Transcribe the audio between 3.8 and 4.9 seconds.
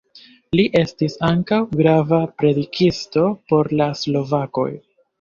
la slovakoj.